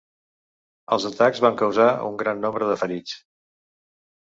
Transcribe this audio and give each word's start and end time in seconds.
Els 0.97 1.05
atacs 1.09 1.43
van 1.47 1.59
causar 1.61 1.87
un 2.09 2.19
gran 2.23 2.43
nombre 2.47 2.73
de 2.73 2.81
ferits. 2.85 3.17